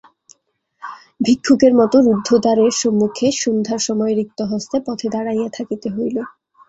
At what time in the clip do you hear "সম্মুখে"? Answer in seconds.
2.81-3.27